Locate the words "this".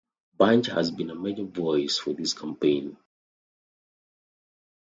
2.13-2.33